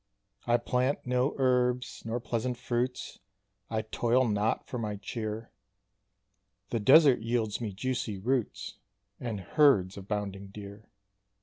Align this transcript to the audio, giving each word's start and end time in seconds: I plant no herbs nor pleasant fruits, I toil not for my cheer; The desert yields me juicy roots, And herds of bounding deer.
I 0.47 0.57
plant 0.57 1.05
no 1.05 1.35
herbs 1.37 2.01
nor 2.05 2.19
pleasant 2.19 2.57
fruits, 2.57 3.19
I 3.69 3.83
toil 3.83 4.27
not 4.27 4.65
for 4.65 4.79
my 4.79 4.95
cheer; 4.95 5.51
The 6.71 6.79
desert 6.79 7.19
yields 7.19 7.61
me 7.61 7.71
juicy 7.71 8.17
roots, 8.17 8.77
And 9.19 9.41
herds 9.41 9.97
of 9.97 10.07
bounding 10.07 10.47
deer. 10.47 10.87